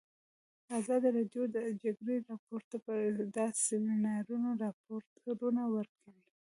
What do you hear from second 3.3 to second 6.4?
د سیمینارونو راپورونه ورکړي.